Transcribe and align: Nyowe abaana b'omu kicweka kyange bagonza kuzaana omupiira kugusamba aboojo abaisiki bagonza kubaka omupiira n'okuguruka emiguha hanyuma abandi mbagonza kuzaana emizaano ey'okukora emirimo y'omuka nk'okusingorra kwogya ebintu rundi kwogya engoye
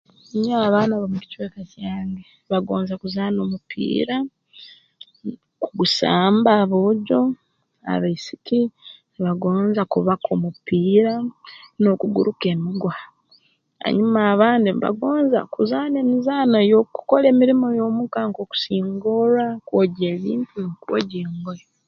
Nyowe 0.39 0.65
abaana 0.69 0.93
b'omu 0.97 1.17
kicweka 1.23 1.61
kyange 1.71 2.23
bagonza 2.51 2.93
kuzaana 3.01 3.39
omupiira 3.45 4.15
kugusamba 5.61 6.49
aboojo 6.63 7.21
abaisiki 7.91 8.59
bagonza 9.25 9.81
kubaka 9.91 10.27
omupiira 10.37 11.13
n'okuguruka 11.81 12.45
emiguha 12.55 13.03
hanyuma 13.81 14.19
abandi 14.33 14.67
mbagonza 14.77 15.39
kuzaana 15.53 15.95
emizaano 16.03 16.55
ey'okukora 16.63 17.25
emirimo 17.33 17.67
y'omuka 17.77 18.19
nk'okusingorra 18.29 19.45
kwogya 19.67 20.07
ebintu 20.15 20.53
rundi 20.61 20.77
kwogya 20.83 21.19
engoye 21.27 21.65